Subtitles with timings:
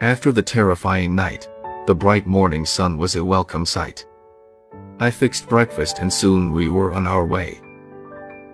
[0.00, 1.46] After the terrifying night,
[1.86, 4.06] the bright morning sun was a welcome sight.
[4.98, 7.60] I fixed breakfast and soon we were on our way.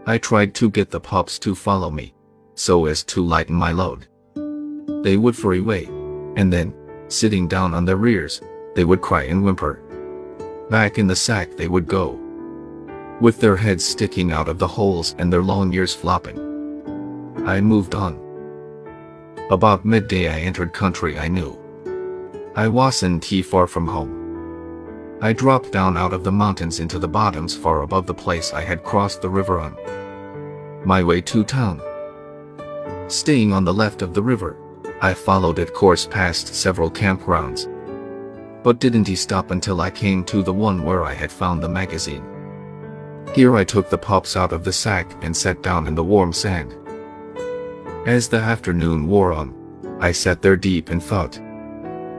[0.06, 2.14] I tried to get the pups to follow me,
[2.56, 4.09] so as to lighten my load.
[5.04, 5.85] They would furry away,
[6.35, 6.75] and then,
[7.07, 8.41] sitting down on their rears,
[8.75, 9.81] they would cry and whimper.
[10.69, 12.19] Back in the sack they would go,
[13.21, 16.41] with their heads sticking out of the holes and their long ears flopping.
[17.47, 18.23] I moved on.
[19.55, 21.57] About midday I entered country I knew.
[22.57, 25.19] I wasn't far from home.
[25.23, 28.62] I dropped down out of the mountains into the bottoms far above the place I
[28.62, 29.77] had crossed the river on.
[30.85, 31.81] My way to town.
[33.07, 34.57] Staying on the left of the river,
[35.01, 37.71] I followed it course past several campgrounds.
[38.65, 41.69] But didn't he stop until I came to the one where I had found the
[41.69, 42.25] magazine.
[43.37, 46.33] Here I took the pops out of the sack and sat down in the warm
[46.33, 46.75] sand.
[48.07, 49.55] As the afternoon wore on,
[49.99, 51.41] I sat there deep in thought.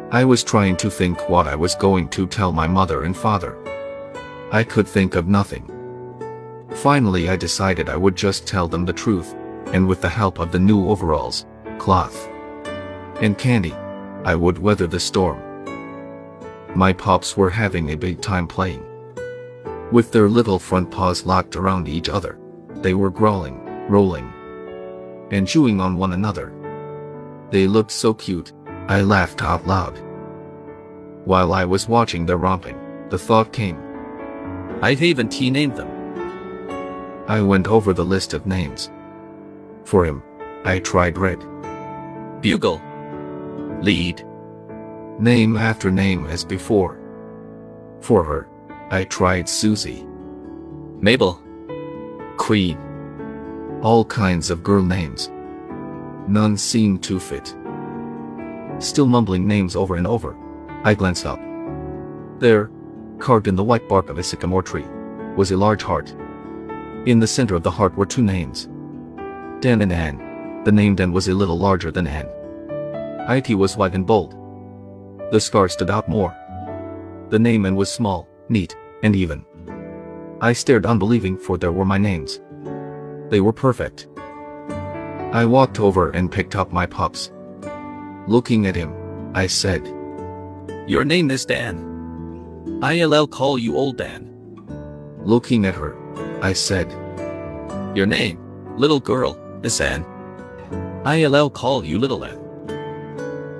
[0.09, 3.55] I was trying to think what I was going to tell my mother and father.
[4.51, 5.69] I could think of nothing.
[6.71, 9.35] Finally I decided I would just tell them the truth,
[9.73, 11.45] and with the help of the new overalls,
[11.77, 12.29] cloth,
[13.21, 13.73] and candy,
[14.23, 15.39] I would weather the storm.
[16.73, 18.83] My pops were having a big time playing.
[19.91, 22.39] With their little front paws locked around each other,
[22.77, 24.33] they were growling, rolling,
[25.31, 26.53] and chewing on one another.
[27.51, 28.53] They looked so cute,
[28.87, 29.99] I laughed out loud.
[31.25, 33.79] While I was watching their romping, the thought came.
[34.81, 35.89] I've even T-named them.
[37.27, 38.91] I went over the list of names.
[39.83, 40.21] For him,
[40.63, 41.39] I tried Red.
[42.41, 42.81] Bugle.
[43.81, 44.23] Lead.
[45.19, 46.99] Name after name as before.
[48.01, 48.47] For her,
[48.91, 50.05] I tried Susie,
[50.99, 51.41] Mabel.
[52.37, 52.77] Queen,
[53.81, 55.29] all kinds of girl names.
[56.27, 57.55] None seemed to fit.
[58.79, 60.35] Still mumbling names over and over,
[60.83, 61.39] I glanced up.
[62.39, 62.69] There,
[63.19, 64.85] carved in the white bark of a sycamore tree,
[65.35, 66.13] was a large heart.
[67.05, 68.67] In the center of the heart were two names.
[69.61, 70.63] Dan and Ann.
[70.63, 72.27] The name Dan was a little larger than Ann.
[73.29, 74.33] IT was white and bold.
[75.31, 76.35] The scar stood out more.
[77.29, 79.45] The name Ann was small, neat, and even.
[80.41, 82.41] I stared unbelieving for there were my names.
[83.35, 84.07] They were perfect.
[85.33, 87.33] I walked over and picked up my pups.
[88.27, 88.95] Looking at him,
[89.35, 89.85] I said,
[90.87, 92.79] Your name is Dan.
[92.81, 94.31] ILL call you Old Dan.
[95.19, 95.97] Looking at her,
[96.41, 96.89] I said,
[97.93, 98.39] Your name,
[98.77, 100.05] little girl, is Ann.
[101.05, 102.39] ILL call you Little Ann.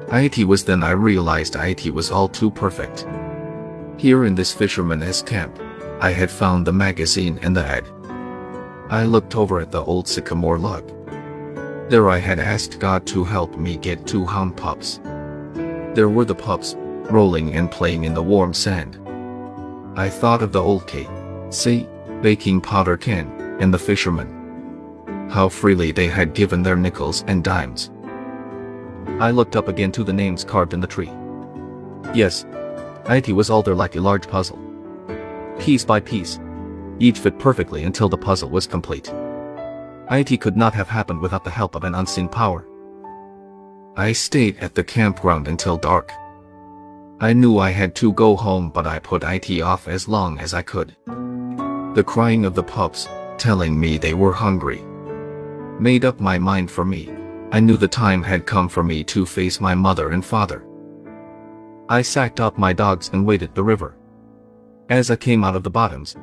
[0.09, 3.05] IT was then I realized IT was all too perfect.
[3.97, 5.59] Here in this fisherman's camp,
[5.99, 7.85] I had found the magazine and the ad.
[8.89, 10.87] I looked over at the old sycamore log.
[11.89, 14.99] There I had asked God to help me get two hound pups.
[15.95, 16.75] There were the pups,
[17.09, 18.99] rolling and playing in the warm sand.
[19.97, 21.07] I thought of the old K.
[21.49, 21.87] C.
[22.21, 25.29] baking powder can, and the fishermen.
[25.31, 27.89] How freely they had given their nickels and dimes.
[29.19, 31.11] I looked up again to the names carved in the tree.
[32.13, 32.45] Yes,
[33.09, 34.59] IT was all there like a large puzzle.
[35.59, 36.39] Piece by piece.
[36.99, 39.13] Each fit perfectly until the puzzle was complete.
[40.11, 42.67] IT could not have happened without the help of an unseen power.
[43.97, 46.11] I stayed at the campground until dark.
[47.19, 50.53] I knew I had to go home but I put IT off as long as
[50.53, 50.95] I could.
[51.95, 53.07] The crying of the pups,
[53.37, 54.83] telling me they were hungry,
[55.79, 57.09] made up my mind for me.
[57.51, 60.65] I knew the time had come for me to face my mother and father.
[61.87, 63.95] I sacked up my dogs and waded the river.
[64.89, 66.15] As I came out of the bottoms,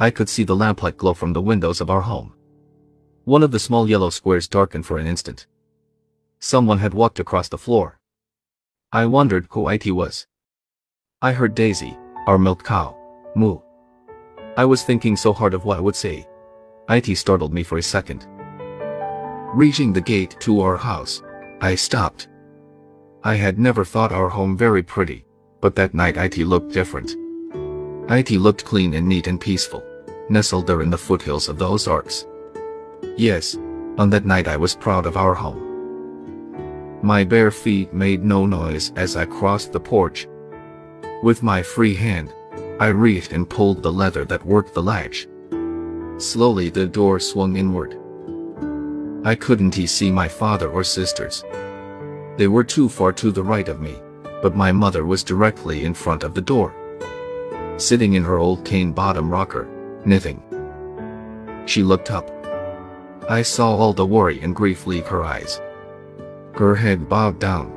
[0.00, 2.32] I could see the lamplight glow from the windows of our home.
[3.24, 5.46] One of the small yellow squares darkened for an instant.
[6.38, 7.98] Someone had walked across the floor.
[8.92, 10.26] I wondered who IT was.
[11.20, 11.98] I heard Daisy,
[12.28, 12.96] our milk cow,
[13.34, 13.58] moo.
[14.56, 16.28] I was thinking so hard of what I would say.
[16.88, 18.26] IT startled me for a second.
[19.52, 21.22] Reaching the gate to our house,
[21.60, 22.28] I stopped.
[23.24, 25.24] I had never thought our home very pretty,
[25.60, 27.16] but that night IT looked different.
[28.10, 29.82] IT looked clean and neat and peaceful,
[30.30, 32.26] nestled there in the foothills of the Ozarks.
[33.16, 33.56] Yes,
[33.98, 35.64] on that night I was proud of our home.
[37.02, 40.28] My bare feet made no noise as I crossed the porch.
[41.22, 42.32] With my free hand,
[42.80, 45.26] I reached and pulled the leather that worked the latch.
[46.18, 47.96] Slowly the door swung inward.
[49.24, 51.44] I couldn't see my father or sisters.
[52.36, 53.96] They were too far to the right of me,
[54.42, 56.74] but my mother was directly in front of the door.
[57.76, 59.68] Sitting in her old cane bottom rocker,
[60.04, 60.42] knitting.
[61.66, 62.30] She looked up.
[63.28, 65.60] I saw all the worry and grief leave her eyes.
[66.54, 67.72] Her head bowed down.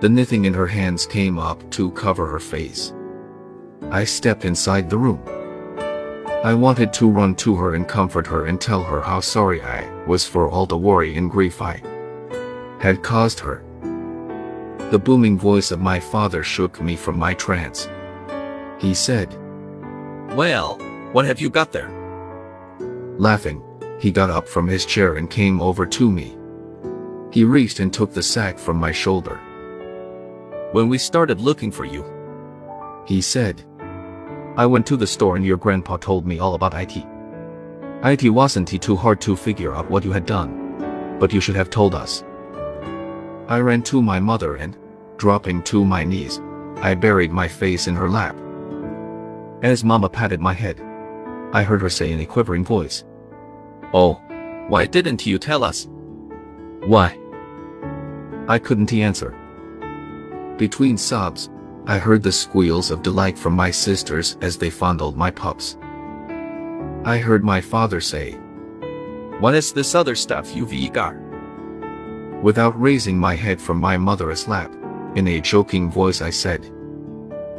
[0.00, 2.92] The knitting in her hands came up to cover her face.
[3.90, 5.22] I stepped inside the room.
[6.44, 9.88] I wanted to run to her and comfort her and tell her how sorry I
[10.04, 11.82] was for all the worry and grief I
[12.78, 13.62] had caused her.
[14.90, 17.88] The booming voice of my father shook me from my trance.
[18.78, 19.36] He said,
[20.36, 20.78] Well,
[21.12, 21.90] what have you got there?
[23.18, 23.62] Laughing,
[23.98, 26.36] he got up from his chair and came over to me.
[27.32, 29.40] He reached and took the sack from my shoulder.
[30.72, 32.04] When we started looking for you,
[33.06, 33.64] He said,
[34.56, 37.06] I went to the store and your grandpa told me all about IT.
[38.02, 41.70] IT wasn't too hard to figure out what you had done, but you should have
[41.70, 42.24] told us.
[43.48, 44.76] I ran to my mother and,
[45.18, 46.40] dropping to my knees,
[46.78, 48.36] I buried my face in her lap.
[49.62, 50.80] As Mama patted my head,
[51.52, 53.04] I heard her say in a quivering voice,
[53.92, 54.14] Oh,
[54.68, 55.88] why didn't you tell us?
[56.84, 57.18] Why?
[58.48, 59.30] I couldn't answer.
[60.58, 61.50] Between sobs,
[61.86, 65.76] I heard the squeals of delight from my sisters as they fondled my pups.
[67.04, 68.32] I heard my father say,
[69.38, 71.14] What is this other stuff you've got?
[72.42, 74.72] without raising my head from my mother's lap,
[75.16, 76.70] in a choking voice I said,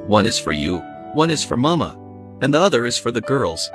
[0.07, 0.77] One is for you,
[1.13, 1.97] one is for Mama,
[2.41, 3.69] and the other is for the girls.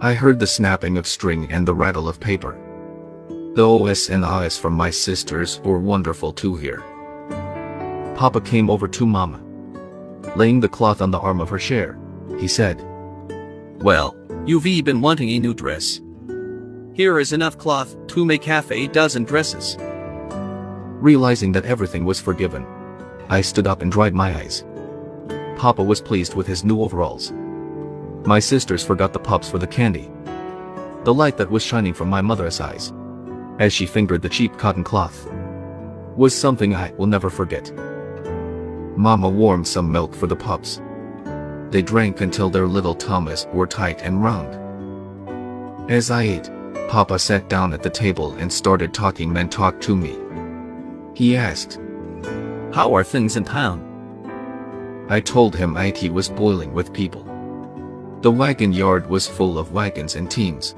[0.00, 2.58] I heard the snapping of string and the rattle of paper.
[3.54, 6.82] The OS and ahs from my sisters were wonderful to hear.
[8.16, 9.40] Papa came over to Mama.
[10.36, 11.98] Laying the cloth on the arm of her chair,
[12.38, 12.84] he said,
[13.80, 16.00] Well, you've been wanting a new dress.
[16.94, 19.76] Here is enough cloth to make half a dozen dresses.
[21.00, 22.66] Realizing that everything was forgiven,
[23.28, 24.64] I stood up and dried my eyes.
[25.64, 27.32] Papa was pleased with his new overalls.
[28.26, 30.10] My sisters forgot the pups for the candy.
[31.04, 32.92] The light that was shining from my mother's eyes,
[33.58, 35.26] as she fingered the cheap cotton cloth,
[36.16, 37.72] was something I will never forget.
[38.94, 40.82] Mama warmed some milk for the pups.
[41.70, 45.90] They drank until their little tummies were tight and round.
[45.90, 46.50] As I ate,
[46.90, 50.14] Papa sat down at the table and started talking men talk to me.
[51.14, 51.80] He asked,
[52.74, 53.93] How are things in town?
[55.08, 57.24] I told him IT was boiling with people.
[58.22, 60.74] The wagon yard was full of wagons and teams.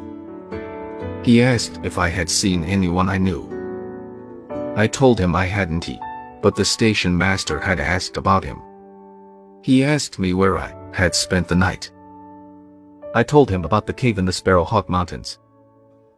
[1.23, 3.49] He asked if I had seen anyone I knew.
[4.77, 5.99] I told him I hadn't, He,
[6.43, 8.61] but the station master had asked about him.
[9.63, 11.91] He asked me where I had spent the night.
[13.15, 15.39] I told him about the cave in the Sparrowhawk Mountains.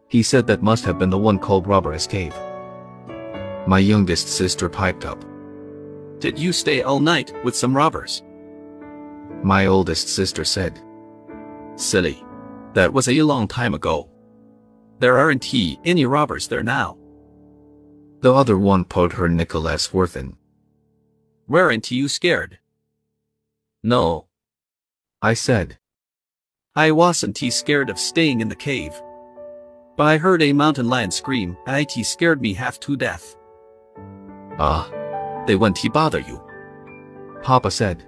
[0.09, 2.35] He said that must have been the one called Robber's Cave.
[3.67, 5.23] My youngest sister piped up.
[6.19, 8.23] Did you stay all night with some robbers?
[9.43, 10.81] My oldest sister said,
[11.77, 12.25] Silly.
[12.75, 14.11] That was a long time ago.
[14.99, 16.99] There aren't he any robbers there now.
[18.21, 20.37] The other one put her Nicholas worth in.
[21.47, 22.59] Weren't you scared?
[23.83, 24.27] No,
[25.23, 25.79] I said,
[26.77, 28.93] I wasn't he scared of staying in the cave.
[29.97, 33.35] But I heard a mountain lion scream, it scared me half to death.
[34.59, 34.89] ah,
[35.49, 36.43] They won't he bother you.
[37.43, 38.05] Papa said.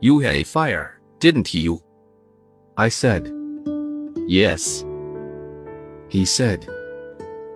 [0.00, 1.82] You had a fire, didn't you?
[2.74, 3.30] I said,
[4.26, 4.82] Yes.
[6.08, 6.66] he said,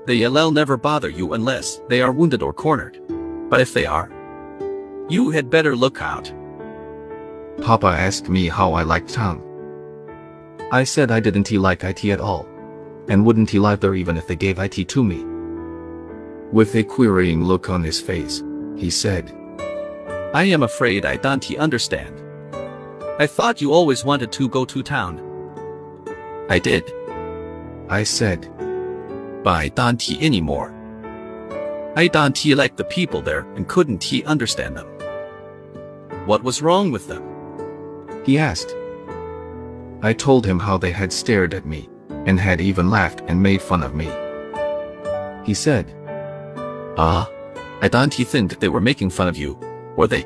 [0.06, 3.00] The LL never bother you unless they are wounded or cornered.
[3.48, 4.10] But if they are,
[5.08, 6.30] you had better look out.
[7.62, 9.42] Papa asked me how I liked town.
[10.70, 12.46] I said I didn't he like IT at all,
[13.08, 15.24] and wouldn't he live there even if they gave IT to me.
[16.52, 18.42] With a querying look on his face,
[18.82, 19.32] he said,
[20.34, 22.20] I am afraid I don't understand.
[23.20, 25.20] I thought you always wanted to go to town.
[26.50, 26.92] I did,
[27.88, 28.50] I said,
[29.44, 30.74] but I don't anymore.
[31.94, 34.88] I don't he like the people there and couldn't he understand them.
[36.26, 37.22] What was wrong with them?
[38.24, 38.74] he asked.
[40.02, 41.88] I told him how they had stared at me,
[42.26, 44.10] and had even laughed and made fun of me.
[45.44, 45.94] He said,
[46.98, 47.30] Ah,
[47.82, 49.58] I don't think they were making fun of you,
[49.96, 50.24] were they?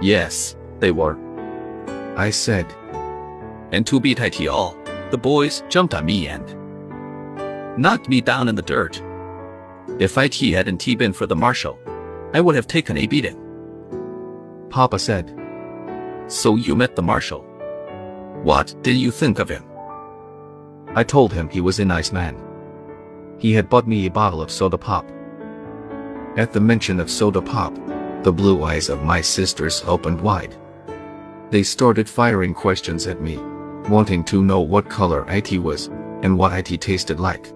[0.00, 1.18] Yes, they were.
[2.16, 2.72] I said,
[3.72, 4.76] And to beat it all,
[5.10, 6.46] the boys jumped on me and
[7.76, 9.02] knocked me down in the dirt.
[9.98, 11.80] If IT hadn't been for the marshal,
[12.32, 13.38] I would have taken a beating.
[14.70, 15.36] Papa said,
[16.28, 17.40] So you met the marshal.
[18.44, 19.64] What did you think of him?
[20.94, 22.36] I told him he was a nice man.
[23.38, 25.10] He had bought me a bottle of soda pop.
[26.36, 27.74] At the mention of soda pop,
[28.22, 30.56] the blue eyes of my sisters opened wide.
[31.50, 33.36] They started firing questions at me,
[33.90, 35.88] wanting to know what color IT was
[36.22, 37.52] and what IT tasted like.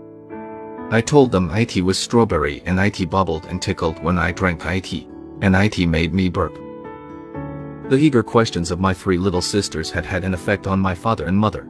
[0.90, 5.06] I told them IT was strawberry and IT bubbled and tickled when I drank IT,
[5.40, 6.54] and IT made me burp.
[7.88, 11.25] The eager questions of my three little sisters had had an effect on my father
[11.25, 11.66] and mother.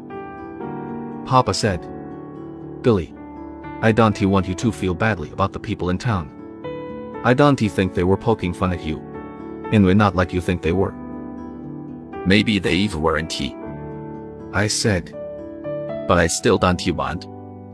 [1.25, 1.87] Papa said,
[2.83, 3.15] Billy,
[3.81, 6.36] I don't want you to feel badly about the people in town.
[7.25, 8.99] I don't think they were poking fun at you.
[9.73, 10.93] And we're not like you think they were.
[12.27, 13.41] Maybe they eve weren't.
[14.53, 15.13] I said,
[16.09, 17.27] but I still don't want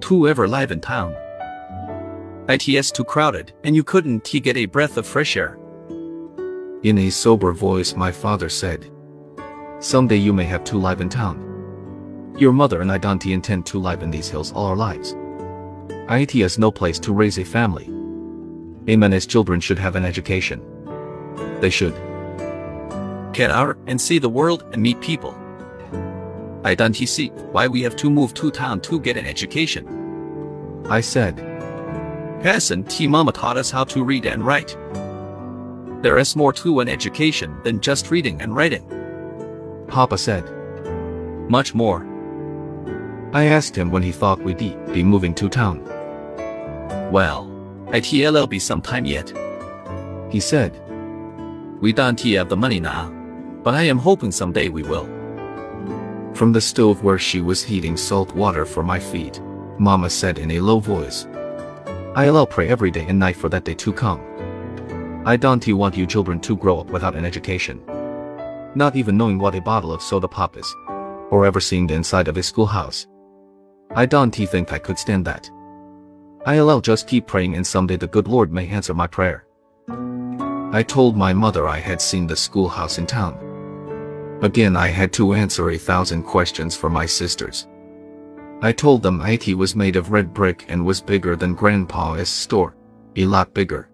[0.03, 1.17] to ever live in town.
[2.49, 5.59] IT's too crowded, and you couldn't get a breath of fresh air.
[6.83, 8.91] In a sober voice my father said,
[9.79, 12.35] Someday you may have to live in town.
[12.39, 15.15] Your mother and I don't intend to live in these hills all our lives.
[16.11, 17.89] IT has no place to raise a family.
[18.89, 20.61] Amen children should have an education.
[21.61, 21.95] They should.
[23.33, 25.37] Get out and see the world and meet people.
[26.65, 30.85] I don't see why we have to move to town to get an education.
[30.89, 31.39] I said.
[32.43, 34.77] Hasn't T Mama taught us how to read and write?
[36.03, 38.85] There is more to an education than just reading and writing.
[39.87, 40.45] Papa said.
[41.49, 42.05] Much more.
[43.33, 45.85] I asked him when he thought we'd be moving to town.
[47.12, 47.52] Well,
[47.93, 49.33] ITLL be some time yet.
[50.31, 50.73] He said.
[51.81, 53.11] We don't have the money now,
[53.63, 55.05] but I am hoping someday we will.
[56.33, 59.41] From the stove where she was heating salt water for my feet,
[59.79, 61.27] Mama said in a low voice.
[62.17, 64.21] I'll pray every day and night for that day to come.
[65.27, 67.83] I don't want you children to grow up without an education.
[68.75, 70.75] Not even knowing what a bottle of soda pop is.
[71.31, 73.07] Or ever seeing the inside of a schoolhouse.
[73.95, 75.51] I don't think I could stand that.
[76.45, 79.47] I'll just keep praying and someday the good Lord may answer my prayer.
[80.73, 84.41] I told my mother I had seen the schoolhouse in town.
[84.43, 87.69] Again I had to answer a thousand questions for my sisters.
[88.61, 92.75] I told them IT was made of red brick and was bigger than Grandpa's store.
[93.17, 93.89] A lot bigger.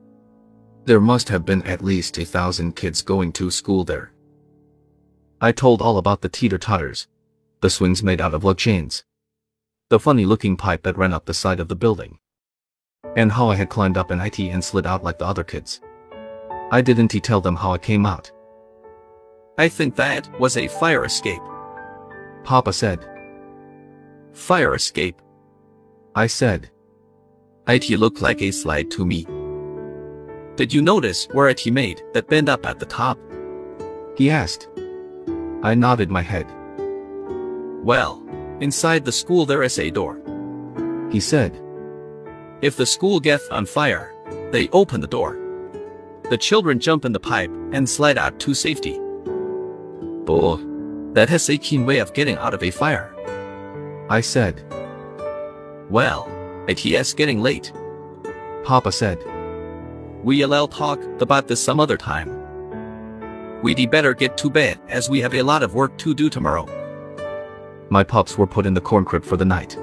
[0.85, 4.13] There must have been at least a thousand kids going to school there.
[5.41, 7.09] I told all about the teeter-totters,
[7.61, 9.05] the swings made out of lug chains,
[9.91, 12.19] the funny-looking pipe that ran up the side of the building,
[13.17, 15.81] and how I had climbed up an IT and slid out like the other kids.
[16.71, 18.31] I didn't tell them how I came out.
[19.57, 21.43] I think that was a fire escape.
[22.45, 23.05] Papa said.
[24.33, 25.21] Fire escape.
[26.15, 26.71] I said.
[27.67, 29.27] IT looked like a slide to me.
[30.57, 33.19] Did you notice where it he made that bend up at the top?
[34.17, 34.69] He asked.
[35.63, 36.47] I nodded my head.
[37.85, 38.23] Well,
[38.61, 40.21] inside the school there is a door.
[41.11, 41.61] He said.
[42.61, 44.13] If the school gets on fire,
[44.51, 45.39] they open the door.
[46.29, 48.99] The children jump in the pipe and slide out to safety.
[50.25, 50.59] Boy,
[51.13, 53.15] that has a keen way of getting out of a fire.
[54.11, 54.65] I said.
[55.89, 56.29] Well,
[56.67, 57.73] it is getting late.
[58.65, 59.23] Papa said.
[60.25, 63.63] We'll talk about this some other time.
[63.63, 66.67] We'd better get to bed as we have a lot of work to do tomorrow.
[67.89, 69.79] My pups were put in the corn crib for the night.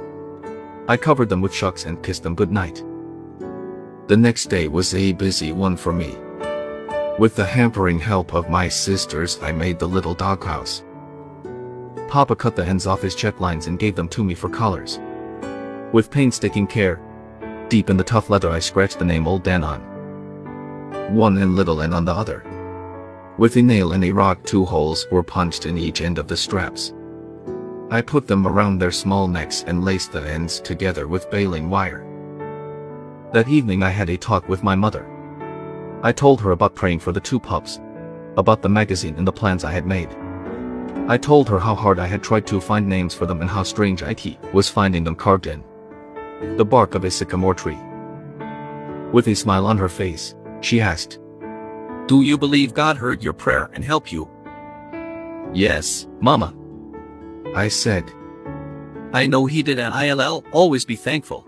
[0.87, 2.83] I covered them with shucks and kissed them good night.
[4.07, 6.15] The next day was a busy one for me.
[7.17, 10.83] With the hampering help of my sisters, I made the little doghouse.
[12.07, 14.99] Papa cut the ends off his check lines and gave them to me for collars.
[15.91, 17.01] With painstaking care,
[17.67, 19.95] deep in the tough leather I scratched the name Old Dan on
[21.13, 22.43] one in little and on the other.
[23.37, 26.37] With a nail and a rock two holes were punched in each end of the
[26.37, 26.93] straps.
[27.95, 32.05] I put them around their small necks and laced the ends together with baling wire.
[33.31, 35.07] That evening I had a talk with my mother.
[36.03, 37.79] I told her about praying for the two pups,
[38.35, 40.09] about the magazine and the plans I had made.
[41.07, 43.63] I told her how hard I had tried to find names for them and how
[43.63, 45.63] strange IT was finding them carved in
[46.57, 47.79] the bark of a sycamore tree.
[49.13, 51.19] With a smile on her face, she asked.
[52.07, 54.29] Do you believe God heard your prayer and helped you?
[55.53, 56.53] Yes, Mama.
[57.55, 58.12] I said.
[59.13, 61.47] I know he did and I'll always be thankful.